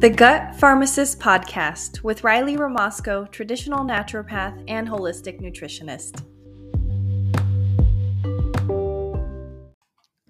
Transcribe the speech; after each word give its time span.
The 0.00 0.10
Gut 0.10 0.54
Farmacist 0.54 1.18
Podcast 1.18 2.04
with 2.04 2.22
Riley 2.22 2.56
Ramasco, 2.56 3.28
traditional 3.32 3.80
naturopath 3.80 4.62
and 4.68 4.86
holistic 4.86 5.40
nutritionist. 5.40 6.24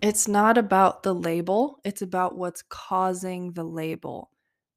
It's 0.01 0.27
not 0.27 0.57
about 0.57 1.03
the 1.03 1.15
label, 1.15 1.81
it's 1.85 2.01
about 2.01 2.35
what's 2.39 2.63
causing 2.63 3.53
the 3.53 3.63
label. 3.63 4.31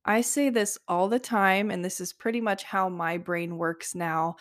I 0.04 0.22
say 0.22 0.50
this 0.50 0.78
all 0.88 1.08
the 1.08 1.20
time, 1.20 1.70
and 1.70 1.86
this 1.86 2.02
is 2.02 2.12
pretty 2.12 2.42
much 2.42 2.64
how 2.64 2.90
my 2.90 3.18
brain 3.18 3.58
works 3.58 3.94
now 3.94 4.36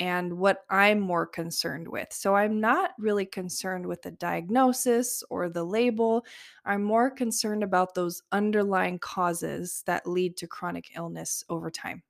and 0.00 0.38
what 0.38 0.64
I'm 0.70 0.98
more 0.98 1.26
concerned 1.26 1.86
with. 1.86 2.12
So 2.12 2.34
I'm 2.34 2.60
not 2.60 2.92
really 2.98 3.26
concerned 3.26 3.86
with 3.86 4.02
the 4.02 4.10
diagnosis 4.10 5.22
or 5.30 5.48
the 5.48 5.64
label. 5.64 6.24
I'm 6.64 6.82
more 6.82 7.10
concerned 7.10 7.62
about 7.62 7.94
those 7.94 8.22
underlying 8.32 8.98
causes 8.98 9.84
that 9.86 10.06
lead 10.06 10.36
to 10.38 10.48
chronic 10.48 10.90
illness 10.96 11.44
over 11.48 11.70
time. 11.70 12.02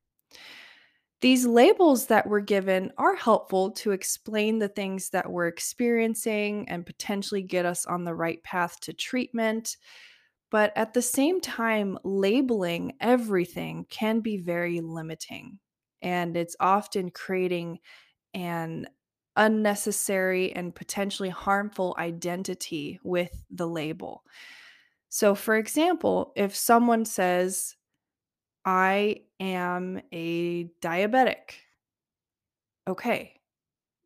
These 1.20 1.46
labels 1.46 2.06
that 2.08 2.26
we're 2.26 2.40
given 2.40 2.92
are 2.98 3.14
helpful 3.14 3.70
to 3.72 3.92
explain 3.92 4.58
the 4.58 4.68
things 4.68 5.10
that 5.10 5.30
we're 5.30 5.46
experiencing 5.46 6.68
and 6.68 6.84
potentially 6.84 7.40
get 7.42 7.64
us 7.64 7.86
on 7.86 8.04
the 8.04 8.14
right 8.14 8.42
path 8.42 8.78
to 8.80 8.92
treatment. 8.92 9.78
But 10.54 10.72
at 10.76 10.94
the 10.94 11.02
same 11.02 11.40
time, 11.40 11.98
labeling 12.04 12.92
everything 13.00 13.86
can 13.90 14.20
be 14.20 14.36
very 14.36 14.80
limiting. 14.80 15.58
And 16.00 16.36
it's 16.36 16.54
often 16.60 17.10
creating 17.10 17.80
an 18.34 18.86
unnecessary 19.34 20.52
and 20.52 20.72
potentially 20.72 21.30
harmful 21.30 21.96
identity 21.98 23.00
with 23.02 23.44
the 23.50 23.66
label. 23.66 24.22
So, 25.08 25.34
for 25.34 25.56
example, 25.56 26.32
if 26.36 26.54
someone 26.54 27.04
says, 27.04 27.74
I 28.64 29.22
am 29.40 30.02
a 30.12 30.70
diabetic, 30.80 31.54
okay, 32.86 33.40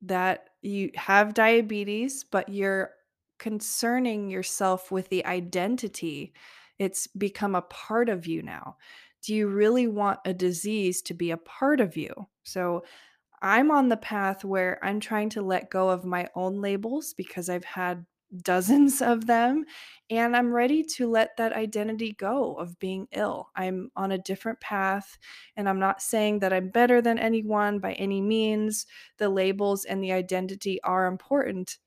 that 0.01 0.49
you 0.63 0.93
have 0.95 1.35
diabetes, 1.35 2.25
but 2.25 2.49
you're 2.49 2.93
concerning 3.39 4.31
yourself 4.31 4.91
with 4.91 5.09
the 5.09 5.25
identity. 5.27 6.33
It's 6.79 7.07
become 7.07 7.55
a 7.55 7.63
part 7.63 8.09
of 8.09 8.27
you 8.27 8.43
now. 8.43 8.77
Do 9.23 9.35
you 9.35 9.49
really 9.49 9.89
want 9.89 10.21
a 10.25 10.33
disease 10.33 11.03
to 11.03 11.15
be 11.15 11.31
a 11.31 11.37
part 11.37 11.81
of 11.81 11.97
you? 11.97 12.29
So 12.45 12.85
I'm 13.43 13.71
on 13.71 13.89
the 13.89 13.97
path 13.97 14.45
where 14.45 14.79
I'm 14.85 15.01
trying 15.01 15.31
to 15.31 15.43
let 15.43 15.71
go 15.71 15.89
of 15.89 16.05
my 16.05 16.29
own 16.35 16.61
labels 16.61 17.15
because 17.15 17.49
I've 17.49 17.65
had 17.65 18.05
dozens 18.43 19.01
of 19.01 19.27
them 19.27 19.65
and 20.11 20.37
I'm 20.37 20.53
ready 20.53 20.83
to 20.83 21.09
let 21.09 21.37
that 21.39 21.55
identity 21.55 22.13
go 22.13 22.55
of 22.57 22.79
being 22.79 23.09
ill. 23.13 23.49
I'm 23.57 23.91
on 23.97 24.13
a 24.13 24.19
different 24.19 24.61
path 24.61 25.17
and 25.57 25.67
I'm 25.67 25.79
not 25.79 26.03
saying 26.03 26.41
that 26.41 26.53
I'm 26.53 26.69
better 26.69 27.01
than 27.01 27.19
anyone 27.19 27.79
by 27.79 27.95
any 27.95 28.21
means. 28.21 28.85
The 29.17 29.31
labels 29.31 29.87
and 29.87 30.05
the 30.05 30.13
identity 30.13 30.79
are 30.83 31.07
important, 31.07 31.79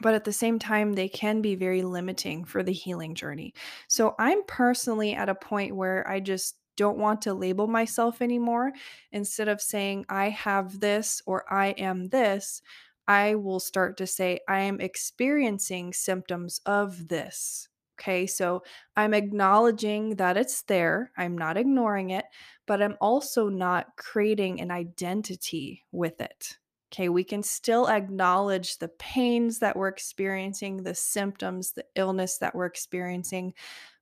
but 0.00 0.14
at 0.14 0.24
the 0.24 0.32
same 0.32 0.58
time, 0.58 0.92
they 0.92 1.08
can 1.08 1.42
be 1.42 1.54
very 1.54 1.82
limiting 1.82 2.44
for 2.44 2.62
the 2.62 2.72
healing 2.72 3.14
journey. 3.14 3.54
So 3.88 4.14
I'm 4.18 4.42
personally 4.46 5.14
at 5.14 5.28
a 5.28 5.34
point 5.34 5.76
where 5.76 6.06
I 6.08 6.20
just 6.20 6.56
don't 6.76 6.98
want 6.98 7.22
to 7.22 7.34
label 7.34 7.66
myself 7.66 8.22
anymore. 8.22 8.72
Instead 9.12 9.48
of 9.48 9.60
saying, 9.60 10.06
I 10.08 10.30
have 10.30 10.80
this 10.80 11.20
or 11.26 11.44
I 11.52 11.68
am 11.70 12.08
this, 12.08 12.62
I 13.08 13.34
will 13.34 13.58
start 13.60 13.96
to 13.98 14.06
say, 14.06 14.40
I 14.48 14.60
am 14.60 14.80
experiencing 14.80 15.92
symptoms 15.92 16.60
of 16.66 17.08
this. 17.08 17.68
Okay, 17.98 18.28
so 18.28 18.62
I'm 18.96 19.12
acknowledging 19.12 20.16
that 20.16 20.36
it's 20.36 20.62
there. 20.62 21.10
I'm 21.16 21.36
not 21.36 21.56
ignoring 21.56 22.10
it, 22.10 22.26
but 22.66 22.80
I'm 22.80 22.96
also 23.00 23.48
not 23.48 23.96
creating 23.96 24.60
an 24.60 24.70
identity 24.70 25.84
with 25.90 26.20
it. 26.20 26.58
Okay, 26.92 27.08
we 27.08 27.22
can 27.22 27.42
still 27.42 27.88
acknowledge 27.88 28.78
the 28.78 28.88
pains 28.88 29.58
that 29.58 29.76
we're 29.76 29.88
experiencing, 29.88 30.82
the 30.82 30.94
symptoms, 30.94 31.72
the 31.72 31.84
illness 31.96 32.38
that 32.38 32.54
we're 32.54 32.66
experiencing, 32.66 33.52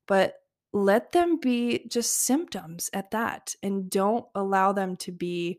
but 0.07 0.35
let 0.73 1.11
them 1.13 1.39
be 1.41 1.87
just 1.89 2.25
symptoms 2.27 2.91
at 2.93 3.11
that 3.11 3.55
and 3.63 3.91
don't 3.91 4.27
allow 4.35 4.73
them 4.73 4.97
to 4.97 5.11
be 5.11 5.59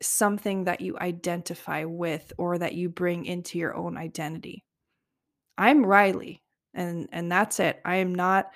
something 0.00 0.64
that 0.64 0.80
you 0.80 0.96
identify 0.98 1.84
with 1.84 2.32
or 2.38 2.58
that 2.58 2.74
you 2.74 2.88
bring 2.88 3.24
into 3.24 3.58
your 3.58 3.74
own 3.74 3.96
identity. 3.96 4.64
I'm 5.56 5.84
Riley 5.84 6.42
and 6.74 7.08
and 7.10 7.32
that's 7.32 7.58
it. 7.58 7.80
I 7.84 7.96
am 7.96 8.14
not 8.14 8.50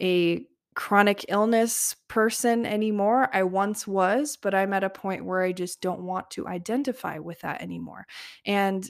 a 0.00 0.46
chronic 0.78 1.24
illness 1.28 1.96
person 2.06 2.64
anymore. 2.64 3.28
I 3.34 3.42
once 3.42 3.84
was, 3.84 4.36
but 4.36 4.54
I'm 4.54 4.72
at 4.72 4.84
a 4.84 4.88
point 4.88 5.24
where 5.24 5.42
I 5.42 5.50
just 5.50 5.80
don't 5.80 6.04
want 6.04 6.30
to 6.30 6.46
identify 6.46 7.18
with 7.18 7.40
that 7.40 7.60
anymore. 7.60 8.06
And 8.46 8.88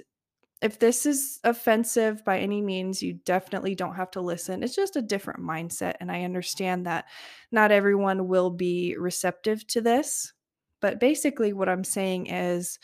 if 0.61 0.79
this 0.79 1.07
is 1.07 1.41
offensive 1.45 2.23
by 2.27 2.41
any 2.41 2.61
means, 2.61 3.03
you 3.03 3.15
definitely 3.25 3.75
don't 3.75 3.95
have 3.95 4.11
to 4.11 4.21
listen. 4.21 4.63
It's 4.63 4.77
just 4.77 4.97
a 4.97 5.03
different 5.03 5.41
mindset. 5.41 5.95
And 5.99 6.13
I 6.13 6.25
understand 6.25 6.85
that 6.85 7.07
not 7.53 7.73
everyone 7.73 8.29
will 8.29 8.51
be 8.51 8.95
receptive 8.99 9.67
to 9.69 9.81
this. 9.81 10.35
But 10.83 11.01
basically, 11.01 11.55
what 11.55 11.71
I'm 11.71 11.85
saying 11.85 12.27
is 12.27 12.79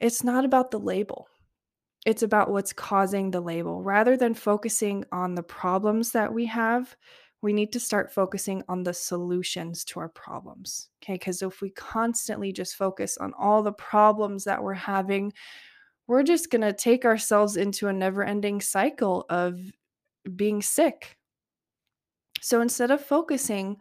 it's 0.00 0.22
not 0.22 0.44
about 0.44 0.70
the 0.70 0.80
label, 0.80 1.28
it's 2.04 2.22
about 2.22 2.50
what's 2.50 2.74
causing 2.74 3.30
the 3.30 3.40
label. 3.40 3.82
Rather 3.82 4.18
than 4.18 4.34
focusing 4.34 5.06
on 5.12 5.34
the 5.34 5.42
problems 5.42 6.12
that 6.12 6.34
we 6.34 6.44
have, 6.44 6.94
we 7.42 7.52
need 7.52 7.72
to 7.72 7.80
start 7.80 8.12
focusing 8.12 8.62
on 8.68 8.84
the 8.84 8.94
solutions 8.94 9.84
to 9.84 10.00
our 10.00 10.08
problems. 10.08 10.88
Okay. 11.02 11.14
Because 11.14 11.42
if 11.42 11.60
we 11.60 11.70
constantly 11.70 12.52
just 12.52 12.76
focus 12.76 13.18
on 13.18 13.34
all 13.34 13.62
the 13.62 13.72
problems 13.72 14.44
that 14.44 14.62
we're 14.62 14.72
having, 14.74 15.32
we're 16.06 16.22
just 16.22 16.50
going 16.50 16.62
to 16.62 16.72
take 16.72 17.04
ourselves 17.04 17.56
into 17.56 17.88
a 17.88 17.92
never 17.92 18.22
ending 18.22 18.60
cycle 18.60 19.26
of 19.28 19.58
being 20.36 20.62
sick. 20.62 21.16
So 22.40 22.60
instead 22.60 22.90
of 22.90 23.04
focusing 23.04 23.76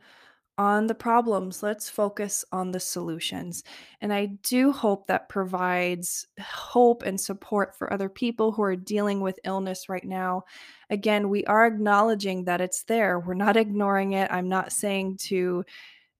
on 0.61 0.85
the 0.85 0.93
problems, 0.93 1.63
let's 1.63 1.89
focus 1.89 2.45
on 2.51 2.69
the 2.69 2.79
solutions. 2.79 3.63
And 3.99 4.13
I 4.13 4.27
do 4.43 4.71
hope 4.71 5.07
that 5.07 5.27
provides 5.27 6.27
hope 6.39 7.01
and 7.01 7.19
support 7.19 7.75
for 7.75 7.91
other 7.91 8.09
people 8.09 8.51
who 8.51 8.61
are 8.61 8.75
dealing 8.75 9.21
with 9.21 9.39
illness 9.43 9.89
right 9.89 10.05
now. 10.05 10.43
Again, 10.91 11.29
we 11.29 11.43
are 11.45 11.65
acknowledging 11.65 12.45
that 12.45 12.61
it's 12.61 12.83
there, 12.83 13.19
we're 13.19 13.33
not 13.33 13.57
ignoring 13.57 14.13
it. 14.13 14.29
I'm 14.31 14.49
not 14.49 14.71
saying 14.71 15.17
to 15.29 15.65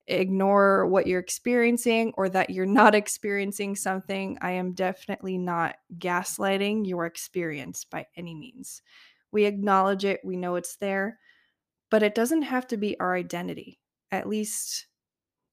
ignore 0.08 0.88
what 0.88 1.06
you're 1.06 1.20
experiencing 1.20 2.12
or 2.18 2.28
that 2.30 2.50
you're 2.50 2.66
not 2.82 2.96
experiencing 2.96 3.76
something. 3.76 4.40
I 4.42 4.54
am 4.54 4.74
definitely 4.74 5.38
not 5.38 5.76
gaslighting 6.00 6.88
your 6.88 7.06
experience 7.06 7.86
by 7.86 8.08
any 8.18 8.34
means. 8.34 8.82
We 9.32 9.46
acknowledge 9.46 10.04
it, 10.04 10.22
we 10.24 10.36
know 10.36 10.56
it's 10.56 10.78
there, 10.78 11.20
but 11.92 12.02
it 12.02 12.16
doesn't 12.16 12.42
have 12.42 12.66
to 12.70 12.78
be 12.78 13.00
our 13.00 13.16
identity, 13.16 13.81
at 14.12 14.28
least 14.28 14.88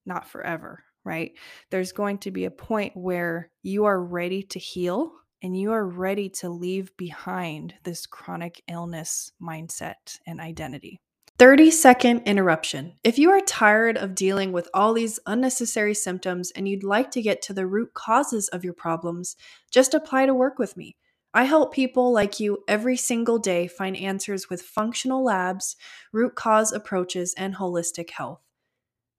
not 0.07 0.29
forever, 0.29 0.85
right? 1.05 1.33
There's 1.71 1.93
going 1.93 2.19
to 2.19 2.31
be 2.31 2.45
a 2.45 2.51
point 2.51 2.97
where 2.97 3.51
you 3.63 3.85
are 3.85 4.03
ready 4.03 4.43
to 4.45 4.59
heal 4.59 5.13
and 5.43 5.59
you 5.59 5.73
are 5.73 5.87
ready 5.87 6.29
to 6.29 6.49
leave 6.49 6.97
behind 6.97 7.75
this 7.85 8.07
chronic 8.07 8.63
illness 8.69 9.31
mindset 9.41 10.19
and 10.27 10.41
identity. 10.41 11.01
30 11.39 11.71
second 11.71 12.23
interruption. 12.27 12.95
If 13.05 13.17
you 13.17 13.31
are 13.31 13.41
tired 13.41 13.97
of 13.97 14.17
dealing 14.17 14.51
with 14.51 14.69
all 14.75 14.93
these 14.93 15.21
unnecessary 15.25 15.95
symptoms 15.95 16.51
and 16.51 16.69
you'd 16.69 16.83
like 16.83 17.13
to 17.13 17.23
get 17.23 17.43
to 17.43 17.53
the 17.53 17.67
root 17.67 17.95
causes 17.95 18.49
of 18.49 18.65
your 18.65 18.73
problems, 18.75 19.37
just 19.71 19.95
apply 19.95 20.27
to 20.27 20.35
work 20.35 20.59
with 20.59 20.77
me. 20.77 20.97
I 21.33 21.45
help 21.45 21.73
people 21.73 22.13
like 22.13 22.41
you 22.41 22.65
every 22.67 22.97
single 22.97 23.39
day 23.39 23.69
find 23.69 23.97
answers 23.97 24.51
with 24.51 24.63
functional 24.63 25.23
labs, 25.23 25.77
root 26.13 26.35
cause 26.35 26.73
approaches, 26.73 27.35
and 27.37 27.55
holistic 27.55 28.11
health. 28.11 28.41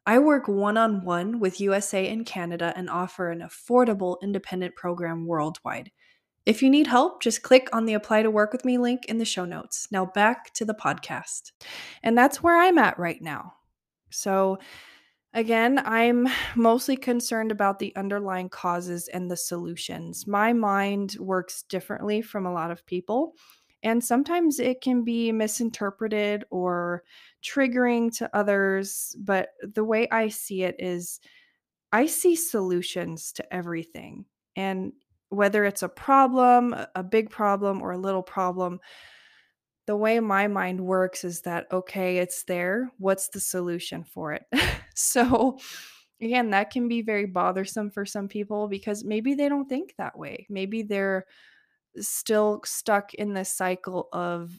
I 0.06 0.20
work 0.20 0.48
one 0.48 0.78
on 0.78 1.04
one 1.04 1.40
with 1.40 1.62
USA 1.62 2.08
and 2.08 2.26
Canada 2.26 2.74
and 2.76 2.90
offer 2.90 3.30
an 3.30 3.42
affordable 3.42 4.18
independent 4.22 4.76
program 4.76 5.26
worldwide. 5.26 5.92
If 6.46 6.64
you 6.64 6.70
need 6.70 6.88
help, 6.88 7.22
just 7.22 7.44
click 7.44 7.70
on 7.74 7.86
the 7.86 7.94
Apply 7.94 8.24
to 8.24 8.32
Work 8.32 8.54
with 8.54 8.66
Me 8.66 8.78
link 8.78 9.06
in 9.06 9.18
the 9.20 9.26
show 9.26 9.46
notes. 9.46 9.88
Now 9.92 10.06
back 10.06 10.52
to 10.56 10.66
the 10.66 10.74
podcast. 10.74 11.52
And 12.02 12.18
that's 12.18 12.42
where 12.42 12.60
I'm 12.60 12.78
at 12.80 12.98
right 12.98 13.22
now. 13.22 13.54
So, 14.10 14.58
again, 15.34 15.80
I'm 15.86 16.28
mostly 16.56 16.98
concerned 16.98 17.52
about 17.52 17.78
the 17.78 17.96
underlying 17.96 18.50
causes 18.50 19.08
and 19.10 19.30
the 19.30 19.38
solutions. 19.38 20.26
My 20.26 20.54
mind 20.54 21.18
works 21.20 21.64
differently 21.64 22.24
from 22.24 22.48
a 22.48 22.54
lot 22.54 22.72
of 22.72 22.86
people. 22.86 23.36
And 23.84 24.04
sometimes 24.04 24.60
it 24.60 24.82
can 24.82 25.04
be 25.04 25.32
misinterpreted 25.32 26.44
or 26.50 27.04
triggering 27.44 28.16
to 28.18 28.36
others. 28.36 29.16
But 29.20 29.50
the 29.62 29.84
way 29.84 30.08
I 30.12 30.30
see 30.30 30.64
it 30.64 30.76
is 30.80 31.20
I 31.92 32.06
see 32.06 32.36
solutions 32.36 33.32
to 33.34 33.54
everything. 33.54 34.26
And 34.56 34.94
whether 35.30 35.64
it's 35.64 35.84
a 35.84 35.90
problem, 35.90 36.76
a 36.96 37.04
big 37.04 37.30
problem, 37.30 37.82
or 37.82 37.92
a 37.92 37.98
little 37.98 38.24
problem, 38.24 38.80
the 39.86 39.96
way 39.96 40.20
my 40.20 40.48
mind 40.48 40.80
works 40.82 41.24
is 41.24 41.42
that, 41.42 41.68
okay, 41.72 42.18
it's 42.18 42.44
there. 42.44 42.92
What's 42.98 43.30
the 43.30 43.40
solution 43.40 44.04
for 44.04 44.34
it? 44.34 44.46
so, 44.96 45.58
again, 46.22 46.52
that 46.52 46.70
can 46.70 46.88
be 46.88 47.02
very 47.02 47.26
bothersome 47.26 47.90
for 47.90 48.06
some 48.06 48.28
people 48.28 48.68
because 48.68 49.04
maybe 49.04 49.34
they 49.34 49.50
don't 49.50 49.70
think 49.70 49.96
that 49.98 50.18
way. 50.18 50.46
Maybe 50.50 50.84
they're 50.84 51.26
still 51.98 52.62
stuck 52.66 53.14
in 53.14 53.34
this 53.34 53.50
cycle 53.50 54.10
of 54.14 54.58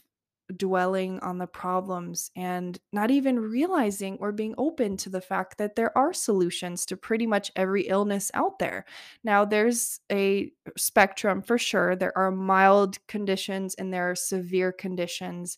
dwelling 0.57 1.19
on 1.19 1.37
the 1.37 1.47
problems 1.47 2.29
and 2.35 2.77
not 2.91 3.09
even 3.09 3.39
realizing 3.39 4.17
or 4.19 4.31
being 4.31 4.53
open 4.57 4.97
to 4.97 5.09
the 5.09 5.21
fact 5.21 5.57
that 5.57 5.75
there 5.75 5.97
are 5.97 6.13
solutions 6.13 6.85
to 6.85 6.97
pretty 6.97 7.25
much 7.25 7.51
every 7.55 7.83
illness 7.83 8.29
out 8.33 8.59
there. 8.59 8.85
Now, 9.23 9.45
there's 9.45 10.01
a 10.11 10.51
spectrum 10.77 11.41
for 11.41 11.57
sure. 11.57 11.95
There 11.95 12.17
are 12.17 12.31
mild 12.31 12.97
conditions 13.07 13.75
and 13.75 13.93
there 13.93 14.09
are 14.11 14.15
severe 14.15 14.71
conditions, 14.73 15.57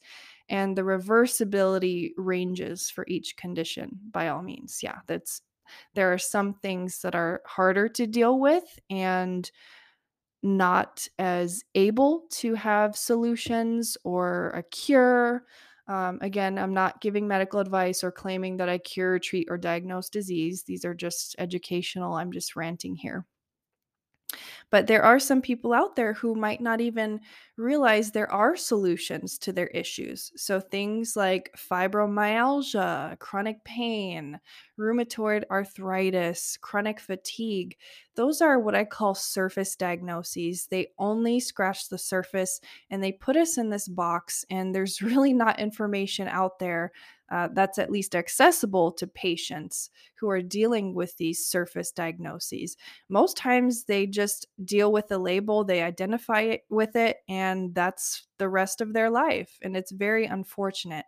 and 0.49 0.77
the 0.77 0.83
reversibility 0.83 2.11
ranges 2.17 2.89
for 2.89 3.05
each 3.07 3.35
condition 3.37 3.99
by 4.11 4.27
all 4.27 4.43
means. 4.43 4.81
Yeah, 4.83 4.99
that's 5.07 5.41
there 5.95 6.13
are 6.13 6.17
some 6.17 6.53
things 6.53 7.01
that 7.01 7.15
are 7.15 7.41
harder 7.45 7.87
to 7.89 8.05
deal 8.05 8.39
with 8.39 8.79
and 8.89 9.49
not 10.43 11.07
as 11.17 11.63
able 11.73 12.25
to 12.29 12.53
have 12.53 12.95
solutions 12.95 13.97
or 14.03 14.49
a 14.49 14.63
cure. 14.63 15.45
Um, 15.87 16.19
again, 16.21 16.57
I'm 16.57 16.73
not 16.73 17.01
giving 17.01 17.27
medical 17.27 17.59
advice 17.59 18.03
or 18.03 18.11
claiming 18.11 18.57
that 18.57 18.69
I 18.69 18.77
cure, 18.77 19.19
treat, 19.19 19.47
or 19.49 19.57
diagnose 19.57 20.09
disease. 20.09 20.63
These 20.63 20.85
are 20.85 20.93
just 20.93 21.35
educational. 21.39 22.13
I'm 22.13 22.31
just 22.31 22.55
ranting 22.55 22.95
here. 22.95 23.25
But 24.69 24.87
there 24.87 25.03
are 25.03 25.19
some 25.19 25.41
people 25.41 25.73
out 25.73 25.95
there 25.95 26.13
who 26.13 26.35
might 26.35 26.61
not 26.61 26.81
even 26.81 27.19
realize 27.57 28.11
there 28.11 28.31
are 28.31 28.55
solutions 28.55 29.37
to 29.37 29.53
their 29.53 29.67
issues. 29.67 30.31
So 30.35 30.59
things 30.59 31.15
like 31.15 31.51
fibromyalgia, 31.57 33.19
chronic 33.19 33.63
pain, 33.63 34.39
rheumatoid 34.79 35.43
arthritis, 35.51 36.57
chronic 36.61 36.99
fatigue, 36.99 37.77
those 38.15 38.41
are 38.41 38.59
what 38.59 38.75
I 38.75 38.85
call 38.85 39.15
surface 39.15 39.75
diagnoses. 39.75 40.67
They 40.67 40.87
only 40.99 41.39
scratch 41.39 41.89
the 41.89 41.97
surface 41.97 42.59
and 42.89 43.03
they 43.03 43.11
put 43.11 43.35
us 43.35 43.57
in 43.57 43.69
this 43.69 43.87
box, 43.87 44.45
and 44.49 44.73
there's 44.73 45.01
really 45.01 45.33
not 45.33 45.59
information 45.59 46.27
out 46.27 46.59
there 46.59 46.91
uh, 47.31 47.47
that's 47.53 47.79
at 47.79 47.91
least 47.91 48.15
accessible 48.15 48.91
to 48.91 49.07
patients 49.07 49.89
who 50.19 50.29
are 50.29 50.41
dealing 50.41 50.93
with 50.93 51.17
these 51.17 51.43
surface 51.43 51.91
diagnoses. 51.91 52.77
Most 53.09 53.37
times 53.37 53.85
they 53.85 54.05
just 54.05 54.45
deal 54.63 54.91
with 54.91 55.07
the 55.07 55.17
label, 55.17 55.63
they 55.63 55.81
identify 55.81 56.41
it 56.41 56.61
with 56.69 56.95
it, 56.95 57.17
and 57.27 57.42
that's 57.73 58.27
the 58.37 58.49
rest 58.49 58.81
of 58.81 58.93
their 58.93 59.09
life. 59.09 59.57
And 59.61 59.75
it's 59.75 59.91
very 59.91 60.25
unfortunate. 60.25 61.05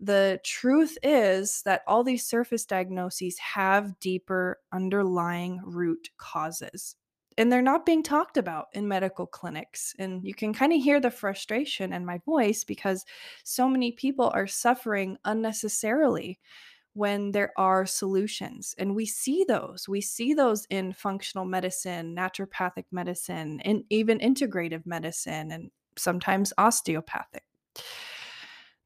The 0.00 0.40
truth 0.44 0.96
is 1.02 1.62
that 1.62 1.82
all 1.86 2.04
these 2.04 2.24
surface 2.24 2.64
diagnoses 2.64 3.38
have 3.38 3.98
deeper 4.00 4.60
underlying 4.72 5.60
root 5.64 6.10
causes 6.18 6.96
and 7.38 7.52
they're 7.52 7.62
not 7.62 7.86
being 7.86 8.02
talked 8.02 8.36
about 8.36 8.66
in 8.72 8.88
medical 8.88 9.24
clinics. 9.24 9.94
And 10.00 10.24
you 10.24 10.34
can 10.34 10.52
kind 10.52 10.72
of 10.72 10.82
hear 10.82 10.98
the 10.98 11.10
frustration 11.10 11.92
in 11.92 12.04
my 12.04 12.18
voice 12.26 12.64
because 12.64 13.06
so 13.44 13.68
many 13.68 13.92
people 13.92 14.30
are 14.34 14.48
suffering 14.48 15.16
unnecessarily 15.24 16.40
when 16.94 17.32
there 17.32 17.52
are 17.56 17.86
solutions. 17.86 18.74
And 18.78 18.94
we 18.94 19.06
see 19.06 19.44
those. 19.46 19.88
We 19.88 20.00
see 20.00 20.34
those 20.34 20.66
in 20.70 20.92
functional 20.92 21.44
medicine, 21.44 22.14
naturopathic 22.16 22.86
medicine, 22.90 23.60
and 23.60 23.84
even 23.90 24.18
integrative 24.18 24.84
medicine, 24.86 25.50
and 25.52 25.70
sometimes 25.96 26.52
osteopathic 26.58 27.44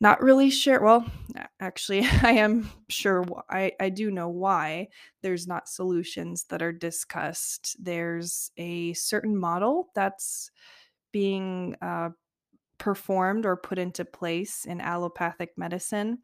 not 0.03 0.21
really 0.21 0.51
sure 0.51 0.83
well 0.83 1.07
actually 1.61 2.01
i 2.23 2.33
am 2.33 2.69
sure 2.89 3.25
i 3.49 3.71
i 3.81 3.89
do 3.89 4.11
know 4.11 4.29
why 4.29 4.89
there's 5.23 5.47
not 5.47 5.69
solutions 5.69 6.45
that 6.51 6.61
are 6.61 6.73
discussed 6.73 7.77
there's 7.79 8.51
a 8.57 8.93
certain 8.95 9.37
model 9.37 9.91
that's 9.95 10.51
being 11.13 11.77
uh, 11.83 12.09
performed 12.79 13.47
or 13.47 13.57
put 13.57 13.79
into 13.79 14.05
place 14.05 14.65
in 14.65 14.81
allopathic 14.81 15.51
medicine 15.57 16.19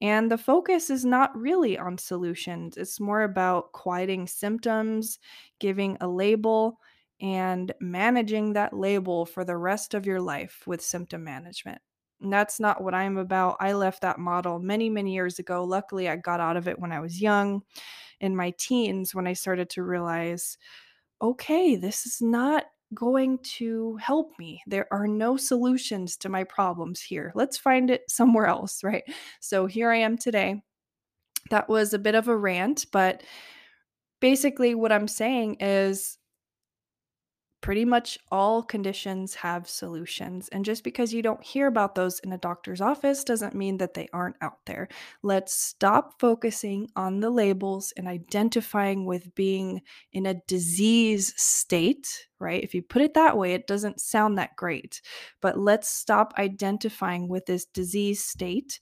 and 0.00 0.30
the 0.30 0.38
focus 0.38 0.90
is 0.90 1.04
not 1.04 1.36
really 1.36 1.78
on 1.78 1.98
solutions 1.98 2.76
it's 2.76 3.00
more 3.00 3.22
about 3.22 3.72
quieting 3.72 4.26
symptoms 4.26 5.18
giving 5.58 5.96
a 6.00 6.08
label 6.08 6.78
and 7.20 7.72
managing 7.80 8.54
that 8.54 8.72
label 8.72 9.26
for 9.26 9.44
the 9.44 9.56
rest 9.56 9.94
of 9.94 10.06
your 10.06 10.20
life 10.20 10.62
with 10.66 10.80
symptom 10.80 11.22
management 11.22 11.80
and 12.22 12.32
that's 12.32 12.60
not 12.60 12.82
what 12.82 12.94
I'm 12.94 13.16
about. 13.16 13.56
I 13.60 13.72
left 13.72 14.02
that 14.02 14.18
model 14.18 14.58
many, 14.58 14.90
many 14.90 15.14
years 15.14 15.38
ago. 15.38 15.64
Luckily, 15.64 16.06
I 16.06 16.16
got 16.16 16.38
out 16.38 16.58
of 16.58 16.68
it 16.68 16.78
when 16.78 16.92
I 16.92 17.00
was 17.00 17.18
young 17.18 17.62
in 18.20 18.36
my 18.36 18.52
teens 18.58 19.14
when 19.14 19.26
I 19.26 19.32
started 19.32 19.70
to 19.70 19.82
realize 19.82 20.56
okay, 21.22 21.76
this 21.76 22.06
is 22.06 22.22
not 22.22 22.64
going 22.94 23.38
to 23.38 23.96
help 23.96 24.32
me. 24.38 24.62
There 24.66 24.86
are 24.92 25.06
no 25.06 25.36
solutions 25.36 26.16
to 26.18 26.28
my 26.28 26.44
problems 26.44 27.00
here. 27.00 27.32
Let's 27.34 27.56
find 27.56 27.90
it 27.90 28.02
somewhere 28.08 28.46
else, 28.46 28.82
right? 28.82 29.04
So 29.40 29.66
here 29.66 29.90
I 29.90 29.96
am 29.96 30.18
today. 30.18 30.62
That 31.50 31.68
was 31.68 31.94
a 31.94 31.98
bit 31.98 32.14
of 32.14 32.28
a 32.28 32.36
rant, 32.36 32.86
but 32.92 33.22
basically, 34.20 34.74
what 34.74 34.92
I'm 34.92 35.08
saying 35.08 35.56
is 35.60 36.18
pretty 37.60 37.84
much 37.84 38.18
all 38.30 38.62
conditions 38.62 39.34
have 39.34 39.68
solutions. 39.68 40.48
And 40.48 40.64
just 40.64 40.82
because 40.82 41.12
you 41.12 41.22
don't 41.22 41.42
hear 41.42 41.66
about 41.66 41.94
those 41.94 42.18
in 42.20 42.32
a 42.32 42.38
doctor's 42.38 42.80
office 42.80 43.24
doesn't 43.24 43.54
mean 43.54 43.78
that 43.78 43.94
they 43.94 44.08
aren't 44.12 44.36
out 44.40 44.58
there. 44.66 44.88
Let's 45.22 45.52
stop 45.52 46.18
focusing 46.18 46.88
on 46.96 47.20
the 47.20 47.30
labels 47.30 47.92
and 47.96 48.08
identifying 48.08 49.04
with 49.04 49.34
being 49.34 49.82
in 50.12 50.26
a 50.26 50.40
disease 50.46 51.34
state, 51.36 52.26
right? 52.38 52.62
If 52.62 52.74
you 52.74 52.82
put 52.82 53.02
it 53.02 53.14
that 53.14 53.36
way, 53.36 53.52
it 53.52 53.66
doesn't 53.66 54.00
sound 54.00 54.38
that 54.38 54.56
great. 54.56 55.02
But 55.40 55.58
let's 55.58 55.88
stop 55.88 56.32
identifying 56.38 57.28
with 57.28 57.46
this 57.46 57.66
disease 57.66 58.24
state 58.24 58.80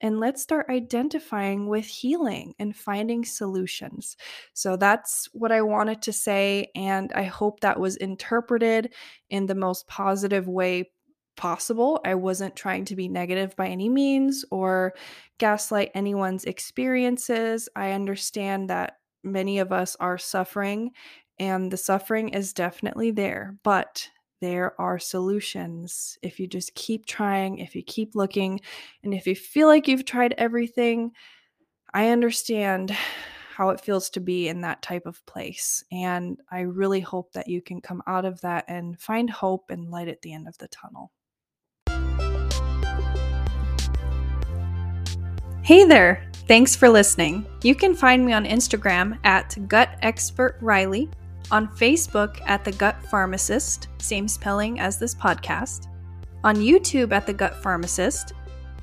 and 0.00 0.20
let's 0.20 0.42
start 0.42 0.66
identifying 0.68 1.68
with 1.68 1.86
healing 1.86 2.54
and 2.58 2.76
finding 2.76 3.24
solutions. 3.24 4.16
So 4.52 4.76
that's 4.76 5.28
what 5.32 5.52
I 5.52 5.62
wanted 5.62 6.02
to 6.02 6.12
say. 6.12 6.70
And 6.74 7.12
I 7.14 7.24
hope 7.24 7.60
that 7.60 7.80
was 7.80 7.96
interpreted 7.96 8.92
in 9.30 9.46
the 9.46 9.54
most 9.54 9.86
positive 9.88 10.48
way 10.48 10.90
possible. 11.36 12.00
I 12.04 12.14
wasn't 12.14 12.56
trying 12.56 12.84
to 12.86 12.96
be 12.96 13.08
negative 13.08 13.54
by 13.56 13.68
any 13.68 13.88
means 13.88 14.44
or 14.50 14.94
gaslight 15.38 15.90
anyone's 15.94 16.44
experiences. 16.44 17.68
I 17.76 17.92
understand 17.92 18.70
that 18.70 18.94
many 19.22 19.58
of 19.58 19.72
us 19.72 19.96
are 20.00 20.18
suffering, 20.18 20.92
and 21.38 21.70
the 21.70 21.76
suffering 21.76 22.30
is 22.30 22.52
definitely 22.52 23.10
there. 23.10 23.56
But 23.62 24.08
there 24.40 24.78
are 24.80 24.98
solutions 24.98 26.18
if 26.22 26.38
you 26.38 26.46
just 26.46 26.74
keep 26.74 27.06
trying, 27.06 27.58
if 27.58 27.74
you 27.74 27.82
keep 27.82 28.14
looking, 28.14 28.60
and 29.02 29.14
if 29.14 29.26
you 29.26 29.34
feel 29.34 29.68
like 29.68 29.88
you've 29.88 30.04
tried 30.04 30.34
everything. 30.38 31.12
I 31.94 32.10
understand 32.10 32.94
how 33.56 33.70
it 33.70 33.80
feels 33.80 34.10
to 34.10 34.20
be 34.20 34.48
in 34.48 34.60
that 34.60 34.82
type 34.82 35.06
of 35.06 35.24
place. 35.24 35.82
And 35.90 36.38
I 36.50 36.60
really 36.60 37.00
hope 37.00 37.32
that 37.32 37.48
you 37.48 37.62
can 37.62 37.80
come 37.80 38.02
out 38.06 38.26
of 38.26 38.38
that 38.42 38.66
and 38.68 39.00
find 39.00 39.30
hope 39.30 39.70
and 39.70 39.90
light 39.90 40.08
at 40.08 40.20
the 40.20 40.34
end 40.34 40.46
of 40.46 40.58
the 40.58 40.68
tunnel. 40.68 41.10
Hey 45.62 45.84
there! 45.84 46.30
Thanks 46.46 46.76
for 46.76 46.88
listening. 46.88 47.44
You 47.62 47.74
can 47.74 47.94
find 47.94 48.24
me 48.24 48.32
on 48.32 48.44
Instagram 48.44 49.18
at 49.24 49.56
Gut 49.66 49.88
Expert 50.02 50.58
Riley 50.60 51.10
on 51.50 51.68
Facebook 51.68 52.40
at 52.46 52.64
The 52.64 52.72
Gut 52.72 53.02
Farmacist, 53.04 53.86
same 53.98 54.28
spelling 54.28 54.80
as 54.80 54.98
this 54.98 55.14
podcast, 55.14 55.86
on 56.44 56.56
YouTube 56.56 57.12
at 57.12 57.26
The 57.26 57.32
Gut 57.32 57.62
Farmacist, 57.62 58.32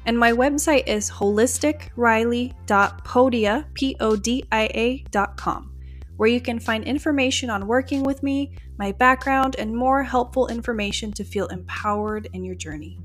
and 0.05 0.17
my 0.17 0.31
website 0.31 0.87
is 0.87 1.09
holisticriley.podia, 1.09 3.65
P-O-D-I-A.com, 3.73 5.71
where 6.17 6.29
you 6.29 6.41
can 6.41 6.59
find 6.59 6.83
information 6.83 7.49
on 7.49 7.67
working 7.67 8.03
with 8.03 8.21
me, 8.21 8.51
my 8.77 8.91
background, 8.91 9.55
and 9.57 9.75
more 9.75 10.03
helpful 10.03 10.47
information 10.47 11.11
to 11.13 11.23
feel 11.23 11.47
empowered 11.47 12.27
in 12.33 12.43
your 12.43 12.55
journey. 12.55 12.99